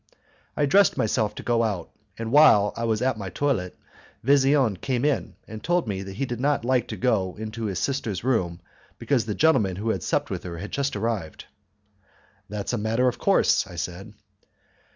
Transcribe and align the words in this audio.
I 0.57 0.65
dressed 0.65 0.97
myself 0.97 1.35
to 1.35 1.43
go 1.43 1.61
out, 1.61 1.91
and 2.17 2.31
while 2.31 2.73
I 2.75 2.85
was 2.85 3.03
at 3.03 3.19
my 3.19 3.29
toilet 3.29 3.77
Vesian 4.25 4.77
came 4.77 5.05
in 5.05 5.35
and 5.47 5.63
told 5.63 5.87
me 5.87 6.01
that 6.01 6.15
he 6.15 6.25
did 6.25 6.39
not 6.39 6.65
like 6.65 6.87
to 6.87 6.97
go 6.97 7.35
into 7.37 7.65
his 7.65 7.77
sister's 7.77 8.23
room 8.23 8.61
because 8.97 9.25
the 9.27 9.35
gentleman 9.35 9.75
who 9.75 9.89
had 9.91 10.01
supped 10.01 10.31
with 10.31 10.41
her 10.41 10.57
had 10.57 10.71
just 10.71 10.95
arrived. 10.95 11.45
"That's 12.49 12.73
a 12.73 12.79
matter 12.79 13.07
of 13.07 13.19
course," 13.19 13.67
I 13.67 13.75
said. 13.75 14.13